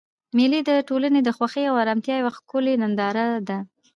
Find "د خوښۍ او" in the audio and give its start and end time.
1.23-1.75